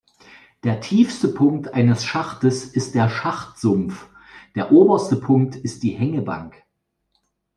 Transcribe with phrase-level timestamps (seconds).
[0.63, 4.09] Der tiefste Punkt eines Schachtes ist der Schachtsumpf,
[4.55, 6.63] der oberste Punkt ist die Hängebank.